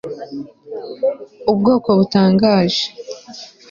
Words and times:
Ubwoko 1.51 1.89
butangaje 1.99 2.85